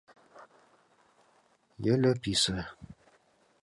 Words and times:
Йыле— 1.85 2.11
писе. 2.21 2.59